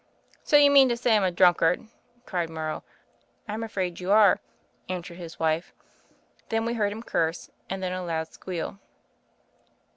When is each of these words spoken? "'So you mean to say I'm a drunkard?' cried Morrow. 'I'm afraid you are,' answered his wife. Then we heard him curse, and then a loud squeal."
"'So 0.43 0.57
you 0.57 0.71
mean 0.71 0.89
to 0.89 0.97
say 0.97 1.15
I'm 1.15 1.23
a 1.23 1.29
drunkard?' 1.29 1.85
cried 2.25 2.49
Morrow. 2.49 2.83
'I'm 3.47 3.61
afraid 3.61 3.99
you 3.99 4.11
are,' 4.11 4.39
answered 4.89 5.17
his 5.19 5.39
wife. 5.39 5.75
Then 6.49 6.65
we 6.65 6.73
heard 6.73 6.91
him 6.91 7.03
curse, 7.03 7.51
and 7.69 7.83
then 7.83 7.93
a 7.93 8.03
loud 8.03 8.27
squeal." 8.33 8.79